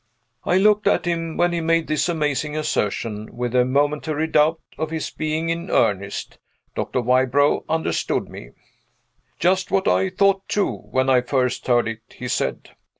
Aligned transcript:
I 0.45 0.57
looked 0.57 0.87
at 0.87 1.05
him, 1.05 1.37
when 1.37 1.53
he 1.53 1.61
made 1.61 1.85
this 1.85 2.09
amazing 2.09 2.57
assertion, 2.57 3.35
with 3.37 3.53
a 3.53 3.63
momentary 3.63 4.25
doubt 4.25 4.59
of 4.79 4.89
his 4.89 5.11
being 5.11 5.49
in 5.49 5.69
earnest. 5.69 6.39
Doctor 6.73 7.01
Wybrow 7.01 7.63
understood 7.69 8.27
me. 8.27 8.49
"Just 9.37 9.69
what 9.69 9.87
I 9.87 10.09
thought, 10.09 10.47
too, 10.49 10.73
when 10.89 11.07
I 11.07 11.21
first 11.21 11.67
heard 11.67 11.87
it!" 11.87 12.01
he 12.17 12.27
said. 12.27 12.71